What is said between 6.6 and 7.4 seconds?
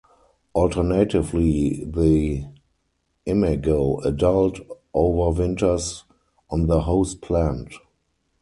the host